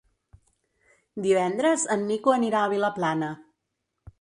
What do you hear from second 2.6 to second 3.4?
a Vilaplana.